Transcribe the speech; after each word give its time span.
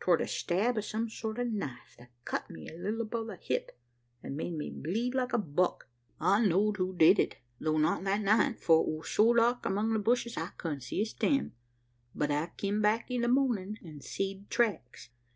'Twar 0.00 0.16
the 0.18 0.26
stab 0.26 0.76
o' 0.76 0.80
some 0.80 1.08
sort 1.08 1.38
o' 1.38 1.42
a 1.42 1.44
knife, 1.44 1.94
that 2.00 2.10
cut 2.24 2.50
me 2.50 2.66
a 2.66 2.72
leetle 2.76 3.02
above 3.02 3.28
the 3.28 3.36
hip, 3.36 3.78
an' 4.24 4.34
made 4.34 4.54
me 4.54 4.70
bleed 4.70 5.14
like 5.14 5.32
a 5.32 5.38
buck. 5.38 5.88
I 6.18 6.44
know'd 6.44 6.78
who 6.78 6.92
did 6.92 7.20
it; 7.20 7.36
tho' 7.60 7.78
not 7.78 8.02
that 8.02 8.22
night 8.22 8.58
for 8.58 8.80
it 8.82 8.88
war 8.88 9.04
so 9.04 9.32
dark 9.34 9.64
among 9.64 9.92
the 9.92 10.00
bushes, 10.00 10.36
I 10.36 10.48
couldn't 10.58 10.80
see 10.80 11.00
a 11.02 11.06
steim. 11.06 11.52
But 12.12 12.32
I 12.32 12.48
kim 12.56 12.82
back 12.82 13.08
in 13.08 13.20
the 13.20 13.28
mornin', 13.28 13.78
and 13.84 14.02
seed 14.02 14.50
tracks. 14.50 15.10